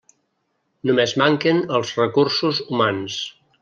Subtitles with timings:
[0.91, 3.25] Només manquen els recursos humans.